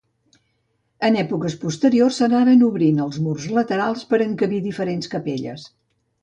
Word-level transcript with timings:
En 1.09 1.17
èpoques 1.23 1.55
posteriors 1.63 2.17
s'anaren 2.21 2.63
obrint 2.69 3.03
els 3.05 3.19
murs 3.27 3.45
laterals 3.59 4.03
per 4.15 4.21
encabir 4.29 4.63
diferents 4.71 5.13
capelles. 5.17 5.69